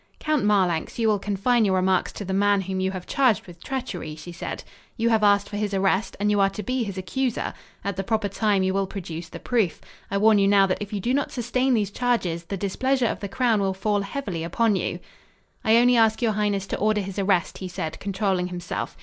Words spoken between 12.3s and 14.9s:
the displeasure of the crown will fall heavily upon